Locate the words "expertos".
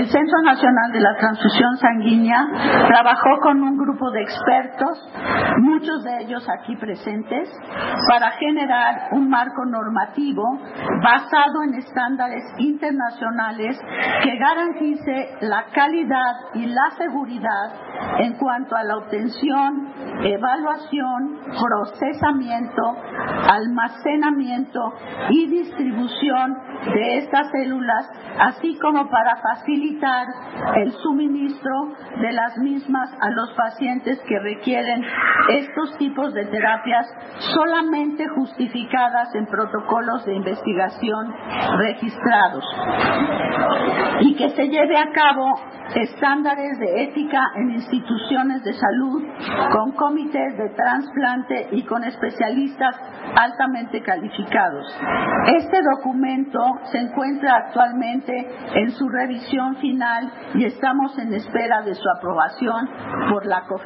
4.22-4.98